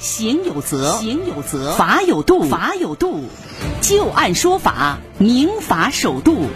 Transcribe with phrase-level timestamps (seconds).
[0.00, 3.28] 行有责，行有责；法有度，法有度。
[3.82, 6.46] 就案说法，明法守度。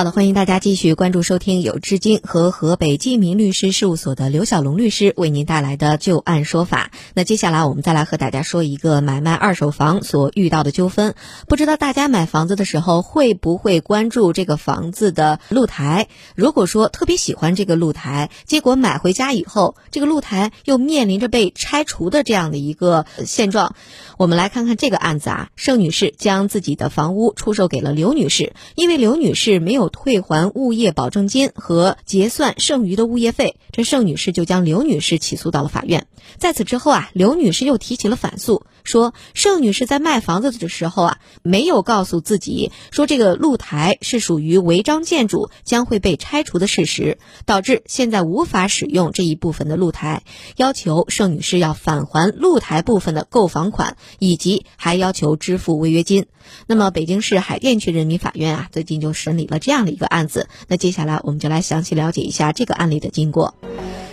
[0.00, 6.90] 好的，欢迎大家继续关注收听有至今和河北记民律师事务所的刘小龙律师为您带来的就案说法。
[7.12, 11.14] 那接下来我们再来和大家说一个买卖二手房所遇到的纠纷。
[11.48, 16.08] 不知道大家买房子的时候会不会关注这个房子的露台？
[16.34, 23.74] 如果说特别喜欢这个露台，结果买回家以后，这个露台又面临着被拆除的这样的一个现状，
[24.16, 25.50] 我们来看看这个案子啊。
[25.56, 29.89] 盛女士将自己的房屋出售给了刘女士，因为刘女士没有。
[29.90, 36.06] 退还物业保证金和结算剩余的物业费，这盛女士就将刘女士起诉到了法院。
[36.38, 50.22] 在此之后啊，刘女士又提起了反诉，说盛女士在卖房子的时候啊，没有告诉自己说这个露台是属于违章建筑，将会被拆除的事实，导致现在无法使用这一部分的露台，
[50.56, 56.26] 要求盛女士要返还露台部分的购房款，以及还要求支付违约金。
[56.66, 60.48] 那么，北京市海淀区人民法院啊，最近就审理了这样的一个案子。
[60.68, 63.54] 那接下来，我们就来详细了解一下这个案例的经过。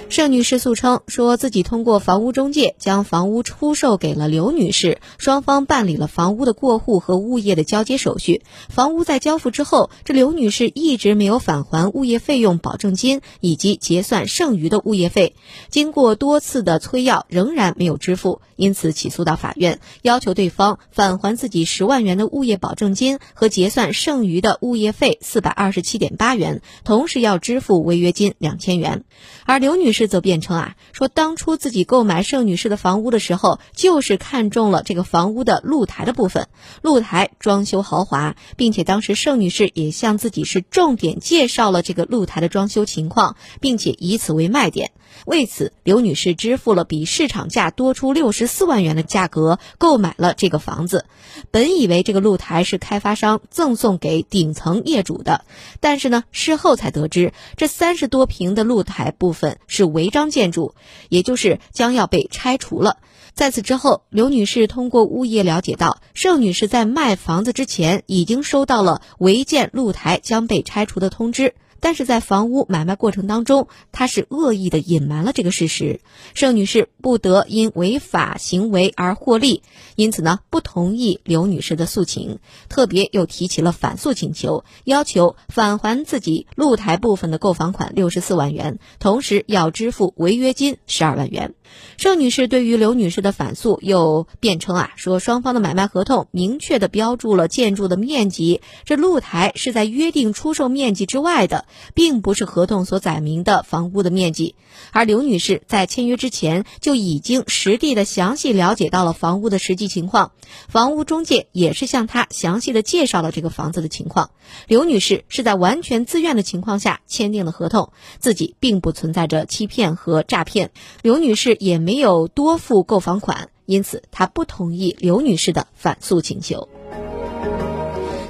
[0.09, 8.41] 盛女士诉称，说自己通过房屋中介将房屋出售给了刘女士，双方办理了房屋的过户和物业的交接手续。
[8.69, 15.35] 房屋在交付之后，这刘女士一直没有返还物业费用保证金以及结算剩余的物业费，
[15.69, 29.03] 经过多次的催要，仍然没有支付，因此起诉到法院，要求对方返还自己十万元的物业保证金和结算剩余的物业费四百二十七点八元，同时要支付违约金两千元。
[29.45, 29.96] 而刘女士。
[29.97, 36.49] 是则辩称啊，说当初自己购买盛女士的房屋的时候，就是看中了这个房屋的露台的部分，
[36.83, 44.91] 露台装修豪华，并且当时盛女士也向自己是重点介绍了这个露台的装修情况，并且以此为卖点。
[45.25, 51.05] 为此，刘女士支付了比市场价多出六十四万元的价格购买了这个房子。
[51.51, 55.45] 本以为这个露台是开发商赠送给顶层业主的，
[55.79, 60.75] 但是呢，事后才得知，这三十多平的露台部分是违章建筑，
[61.09, 62.97] 也就是将要被拆除了。
[63.33, 71.53] 在此之后，刘女士通过物业了解到，盛女士在卖房子之前已经收到了违建露台将被拆除的通知。
[71.79, 76.01] 但是在房屋买卖过程当中，他是恶意的隐瞒了这个事实，
[76.33, 79.61] 盛女士不得因违法行为而获利，
[79.95, 82.39] 因此呢不同意刘女士的诉请，
[82.69, 91.53] 特别又提起了反诉请求，要求返还自己露台部分的购房款六十四万元，同时要支付违约金十二万元。
[91.97, 101.65] 盛女士对于刘女士的反诉又辩称啊，说双方的买卖合同明确的标注了建筑的面积，这露台是在约定出售面积之外的。
[101.93, 104.55] 并不是合同所载明的房屋的面积，
[104.91, 110.31] 而刘女士在签约之前就已经实地的详细了解到了房屋的实际情况，
[110.67, 114.31] 房屋中介也是向她详细的介绍了这个房子的情况。
[114.67, 126.69] 刘女士是在完全自愿的情况下签订了合同，自己并不存在着欺骗和诈骗，刘女士也没有多付购房款，因此她不同意刘女士的反诉请求。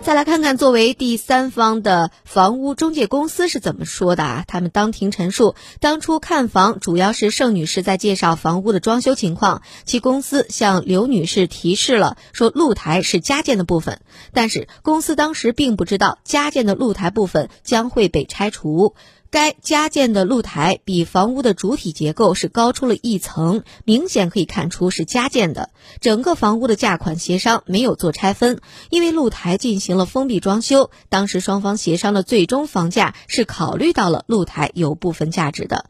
[0.07, 4.45] 再来看看作为第三方的房屋中介公司是怎么说的啊？
[4.47, 13.99] 他们当庭陈述，当初看房主要是盛女士在介绍房屋的装修情况，其公司向刘女士提示了说露台是加建的部分，
[14.31, 18.95] 但是公司当时并不知道加建的露台部分将会被拆除。
[19.29, 25.69] 该加建的露台比房屋的主体结构是高出了一层，明显可以看出是加建的。
[25.99, 30.91] 整个房屋的价款协商没有做拆分，因为露台进行了封闭装修。
[31.09, 35.89] 当时双方协商的最终房价是考虑到了露台有部分价值的。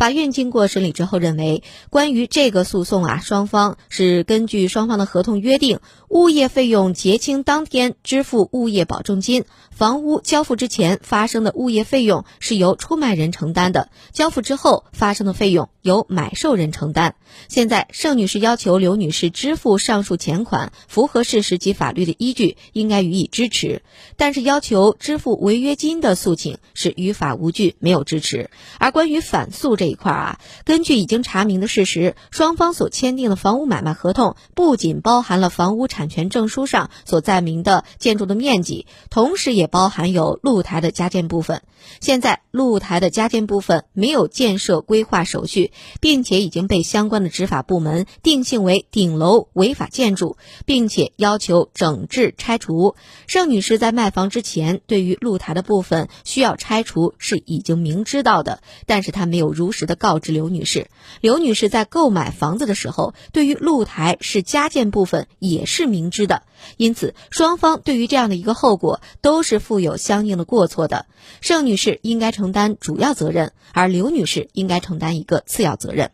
[0.00, 17.16] 法院经过审理之后认为，关于这个诉讼啊，双方是根据双方的合同约定，物业费用结清当天支付物业保证金，房屋交付之前发生的物业费用是由出卖人承担的，交付之后发生的费用由买受人承担。
[17.48, 23.82] 现在盛女士要求刘女士支付上述钱款，符合事实及法律的依据，应该予以支持。
[24.16, 28.48] 但是要求支付违约金的诉请是于法无据，没有支持。
[28.78, 29.89] 而关于反诉这。
[29.90, 41.62] 一块啊，根据已经查明的事实，双方所签订的房屋买卖合同不仅包含了房屋产权证书上所载明的建筑的面积，同时也包含有露台的加建部分。
[42.00, 52.94] 现在露台的加建部分没有建设规划手续，并且已经被相关的执法部门定性为顶楼违法建筑，并且要求整治拆除。
[53.26, 60.88] 盛女士在卖房之前，对于露台的部分需要拆除是已经明知道的，但是她没有如如实的告知刘女士。
[61.20, 66.42] 刘女士在购买房子的时候，对于露台是加建部分也是明知的，
[66.76, 71.06] 因此双方对于这样的一个后果都是负有相应的过错的。
[71.40, 76.10] 盛女士应该承担主要责任，而刘女士应该承担一个次要责任。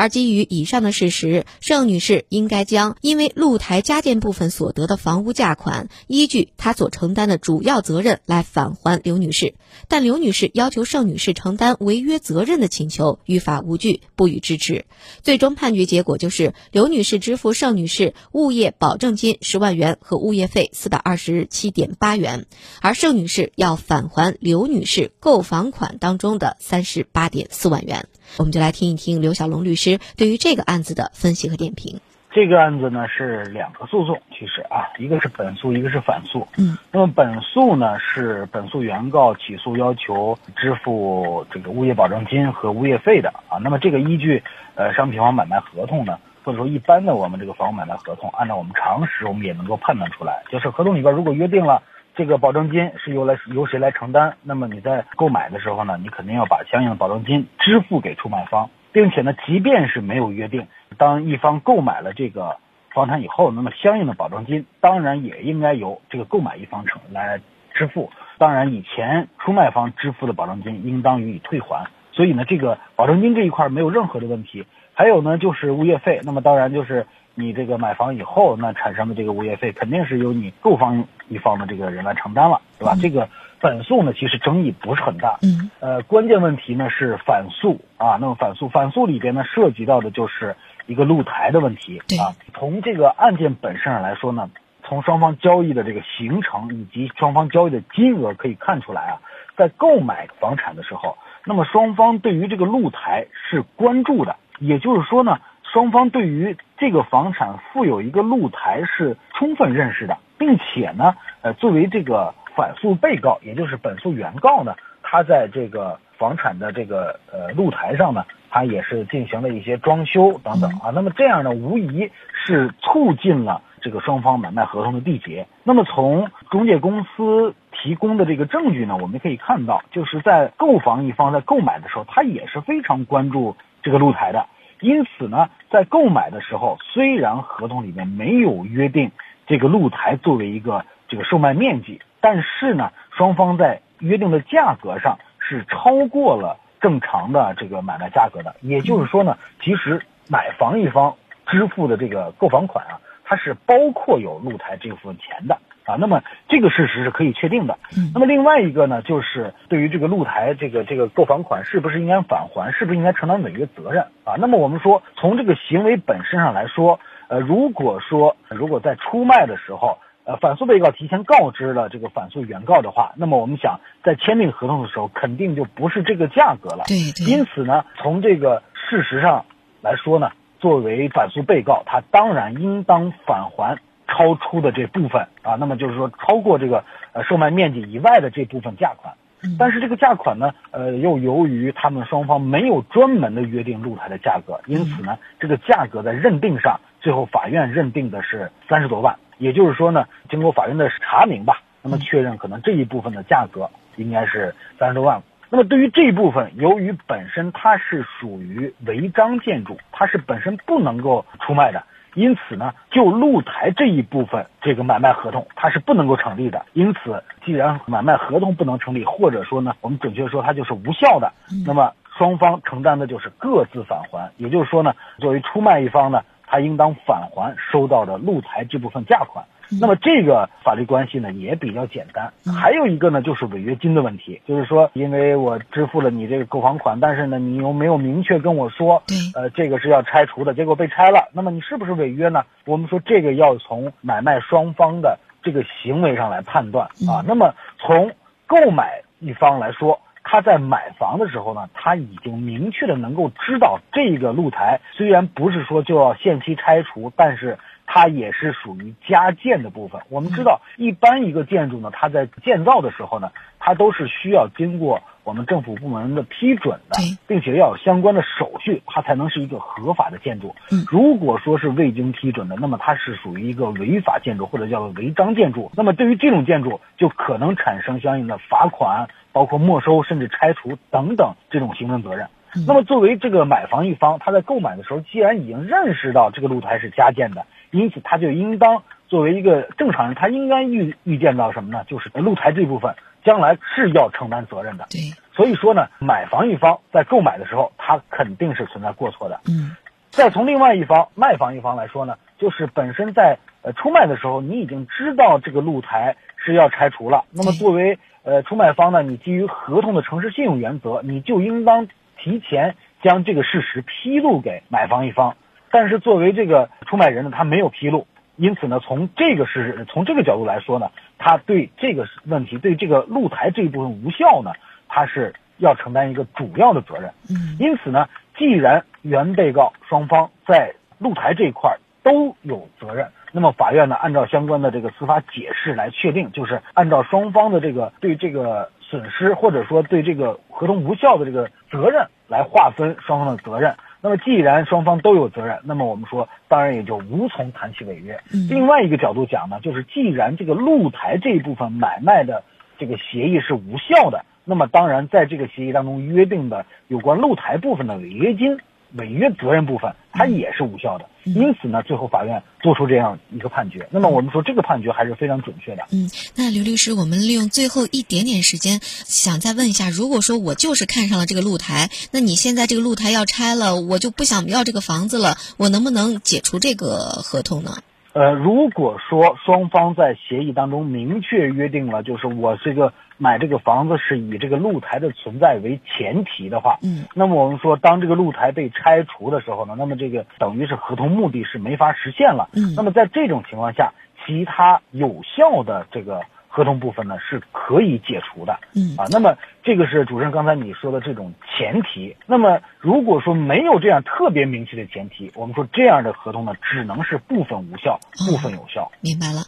[0.00, 9.52] 而基于以上的事实，盛女士应该将因为露台加建部分所得的房屋价款，依据她所承担的主要责任来返还刘女士。
[9.88, 14.86] 但刘女士要求盛女士承担违约责任的请求于法无据，不予支持。
[15.22, 22.46] 最终判决结果就是刘女士支付盛女士物业保证金十万元和物业费四百二十七点八元，
[22.80, 28.08] 而盛女士要返还刘女士购房款当中的三十八点四万元。
[28.38, 32.00] 我们就来听一听刘小龙律师对于这个案子的分析和点评。
[32.32, 36.46] 这个案子呢是两个诉讼，其实啊，一个是本诉，一个是反诉。
[36.56, 43.58] 嗯，那么本诉呢是本诉原告起诉要求支付这个物业保证金和物业费的啊。
[43.58, 44.40] 那么这个依据
[44.76, 51.82] 呃商品房买卖合同呢，或者说一般的我们这个房屋买卖合同，按照我们常识，我们也能够判断出来，就是合同里边如果约定了。
[52.14, 54.34] 这个保证金是由来由谁来承担？
[54.42, 60.66] 那么你在购买的时候呢，你肯定要把相应的保证金支付给出卖方，并且呢，即便是没有约定，
[60.98, 62.56] 当一方购买了这个
[62.92, 67.40] 房产以后，那么相应的保证金当然也应该由这个购买一方承来
[67.72, 68.10] 支付。
[68.38, 71.86] 当然，以前出卖方支付的保证金应当予以退还。
[72.12, 74.66] 所以呢，这个保证金这一块没有任何的问题。
[75.00, 77.06] 还有呢，就是物业费，那么当然就是。
[77.36, 82.94] 你这个买房以后，那产生的这个物业费肯定是由你购房一方的这个人来承担了，对吧？
[83.00, 83.26] 这个
[83.60, 85.38] 反诉呢，其实争议不是很大。
[85.40, 85.70] 嗯。
[85.78, 88.18] 呃，关键问题呢是反诉啊。
[88.20, 90.54] 那么反诉，反诉里边呢涉及到的就是
[90.86, 92.36] 一个露台的问题啊。
[92.52, 94.50] 从这个案件本身上来说呢，
[94.82, 99.22] 从双方交易的这个形成以及双方交易的金额可以看出来啊，
[99.56, 105.38] 在购买房产的时候，那么双方对于这个露台是关注的，也就是说呢。
[105.72, 120.90] 双方对于这个房产附有一个露台是充分认识的，并且呢，呃，作为这个反诉被告，也就是本诉原告呢，他在这个房产的这个呃露台上呢，他也是进行了一些装修等等啊。
[120.92, 125.46] 那么这样呢，无疑是促进了这个双方买卖合同的缔结。
[125.62, 134.46] 那么从中介公司提供的这个证据呢，我们可以看到，就是在购房一方在购买的时候，他也是非常关注这个露台的。
[134.80, 139.10] 因此呢，在购买的时候，虽然合同里面没有约定
[139.46, 148.56] 这个露台作为一个这个售卖面积，但是呢，双方在约定的价格上是超过了正常的这个买卖价格的。
[148.62, 150.00] 也就是说呢，其实
[150.30, 151.14] 买房一方
[151.46, 155.58] 支付的这个购房款啊，它是包括有露台这部分钱的。
[155.90, 157.76] 啊，那么这个事实是可以确定的。
[158.14, 164.36] 那么另外一个呢，就是对于这个露台这个这个购房款是不是应该返还，是不是应该承担违约责任啊？
[164.38, 176.84] 那么我们说，从这个行为本身上来说，呃，如果说如果在出卖的时候，呃，反诉被告提前告知了这个反诉原告的话，那么我们想在签订合同的时候，肯定就不是这个价格了。
[176.86, 177.26] 对对。
[177.26, 179.44] 因此呢，从这个事实上
[179.82, 183.78] 来说呢，作为反诉被告，他当然应当返还。
[184.10, 189.14] 超出的这部分啊，那么就是说超过这个呃售卖面积以外的这部分价款，
[189.58, 205.22] 但是这个价款呢，呃，又由于他们双方没有专门的约定露台的价格，因此呢，这个价格在认定上，最后法院认定的是三十多万，也就是说呢，经过法院的查明吧，那么确认可能这一部分的价格应该是三十多万。
[205.52, 211.82] 那么对于这一部分，由于本身它是属于违章建筑，它是本身不能够出卖的。
[212.14, 216.64] 因此呢，就露台这一部分，这个买卖合同它是不能够成立的。
[216.72, 221.32] 因此，既然买卖合同不能成立，或者说呢，我们准确说它就是无效的，
[221.66, 224.30] 那么双方承担的就是各自返还。
[224.36, 229.44] 也就是说呢，作为出卖一方呢，他应当返还收到的露台这部分价款。
[229.80, 239.00] 那么这个法律关系呢也比较简单，还有一个呢就是违约金的问题，就是说因为我支付了你这个购房款，但是呢你又没有明确跟我说，
[239.36, 242.42] 呃这个是要拆除的，结果被拆了，那么你是不是违约呢？
[242.66, 246.88] 我们说这个要从买卖双方的这个行为上来判断。
[247.08, 247.22] 啊。
[247.24, 248.10] 那么从
[248.48, 260.00] 购买一方来说，他在买房的时候呢，他已经明确的能够知道这个露台虽然不是说就要限期拆除，但是它也是属于加建的部分。
[260.10, 266.96] 我们知道，一般一个建筑呢，它在建造的时候呢，它都是需要经过我们政府部门的批准的，
[267.26, 270.54] 并且要有相关的手续，它才能是一个合法的建筑。
[270.90, 275.70] 如果说是未经批准的，那么它是属于一个违法建筑或者叫做违章建筑。
[275.76, 279.08] 那么对于这种建筑，就可能产生相应的罚款。
[279.32, 282.26] 包括没收甚至拆除等等这种行政责任。
[282.66, 291.84] 那么作为这个买房一方，他在购买的时候，既然已经认识到这个露台是加建的，因此他就应当作为一个正常人，他应该预预见到什么呢？
[291.86, 294.86] 就是露台这部分将来是要承担责任的。
[294.90, 295.00] 对，
[295.34, 299.40] 所以说呢，买房一方在购买的时候，他肯定是存在过错的。
[299.48, 299.76] 嗯。
[300.10, 311.86] 再从另外一方卖房一方来说呢，就是本身在呃出卖的时候，你已经知道这个露台是要拆除了，那么作为呃，出卖方呢，你基于合同的诚实信用原则，你就应当
[312.18, 315.36] 提前将这个事实披露给买房一方。
[315.70, 318.08] 但是作为这个出卖人呢，他没有披露，
[318.40, 324.52] 因此呢，从这个事实，从这个角度来说呢，他对这个问题，对这个露台这一部分无效呢，
[324.88, 327.12] 他是要承担一个主要的责任。
[327.28, 333.06] 嗯，因此呢，既然原被告双方在露台这一块都有责任。
[333.30, 343.76] 那么法院呢，按照相关的这个司法解释来确定，就是按照双方的这个对这个损失或者说对这个合同无效的这个责任来划分双方的责任。
[344.02, 348.18] 那么既然双方都有责任，那么我们说当然也就无从谈起违约。
[348.48, 352.42] 另外一个角度讲呢，就是既然这个露台这一部分买卖的
[352.78, 358.58] 这个协议是无效的，那么当然在这个协议当中约定的有关露台部分的违约金。
[358.92, 363.88] 违约责任部分，它也是无效的，因此呢，最后法院做出这样一个判决。
[363.90, 365.84] 那么我们说这个判决还是非常准确的。
[365.92, 377.76] 嗯，那刘律师，我们利用最后一点点时间，想再问一下，如果说我就是看上了这个露台，那你现在这个露台要拆了，我就不想要这个房子了，我能不能解除这个合同呢？
[378.12, 393.92] 呃，如果说双方在协议当中明确约定了，就是我这个买这个房子是以这个露台的存在为前提的话，嗯，那么我们说，当这个露台被拆除的时候呢，那么这个等于是合同目的是没法实现了，嗯，那么在这种情况下，
[394.26, 396.22] 其他有效的这个。
[396.52, 402.16] 合同部分呢是可以解除的，嗯啊，那么这个是主任刚才你说的这种前提。
[402.26, 408.90] 那么如果说没有这样特别明确的前提，我们说这样的合同呢只能是部分无效，部分有效。
[409.00, 409.42] 明白了。